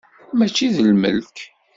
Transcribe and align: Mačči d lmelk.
Mačči 0.37 0.67
d 0.73 0.77
lmelk. 0.89 1.37